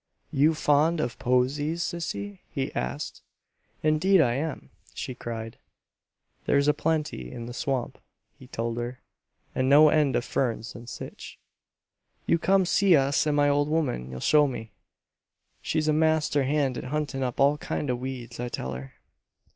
"You 0.31 0.55
fond 0.55 0.99
of 0.99 1.19
posies, 1.19 1.83
sissy?" 1.83 2.39
he 2.49 2.73
asked. 2.73 3.21
"Indeed 3.83 4.19
I 4.19 4.33
am!" 4.33 4.71
she 4.95 5.13
cried. 5.13 5.59
"There's 6.47 6.67
a 6.67 6.73
plenty 6.73 7.31
in 7.31 7.45
the 7.45 7.53
swamp," 7.53 7.99
he 8.39 8.47
told 8.47 8.79
her. 8.79 9.03
"And 9.53 9.69
no 9.69 9.89
end 9.89 10.15
of 10.15 10.25
ferns 10.25 10.73
and 10.73 10.89
sich. 10.89 11.37
You 12.25 12.39
come 12.39 12.65
see 12.65 12.95
us 12.95 13.27
and 13.27 13.35
my 13.37 13.47
old 13.49 13.69
woman'll 13.69 14.19
show 14.21 14.51
ye. 14.55 14.71
She's 15.61 15.87
a 15.87 15.93
master 15.93 16.45
hand 16.45 16.79
at 16.79 16.85
huntin' 16.85 17.21
up 17.21 17.39
all 17.39 17.59
kind 17.59 17.87
o' 17.91 17.95
weeds 17.95 18.39
I 18.39 18.49
tell 18.49 18.73
her." 18.73 18.93